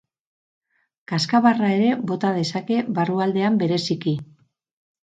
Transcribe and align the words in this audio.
Kazkabarra 1.11 1.69
ere 1.75 1.91
bota 2.13 2.33
dezake, 2.39 2.81
barrualdean 2.99 3.63
bereziki. 3.65 4.17